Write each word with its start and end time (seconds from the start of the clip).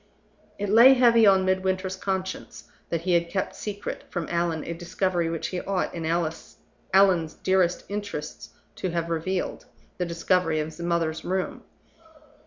It 0.57 0.69
lay 0.71 0.95
heavy 0.95 1.27
on 1.27 1.45
Midwinter's 1.45 1.95
conscience 1.95 2.63
that 2.89 3.01
he 3.01 3.13
had 3.13 3.29
kept 3.29 3.55
secret 3.55 4.03
from 4.09 4.27
Allan 4.31 4.63
a 4.63 4.73
discovery 4.73 5.29
which 5.29 5.49
he 5.49 5.61
ought 5.61 5.93
in 5.93 6.07
Allan's 6.07 7.33
dearest 7.43 7.83
interests 7.87 8.49
to 8.77 8.89
have 8.89 9.11
revealed 9.11 9.65
the 9.99 10.05
discovery 10.07 10.59
of 10.59 10.69
his 10.69 10.79
mother's 10.79 11.23
room. 11.23 11.61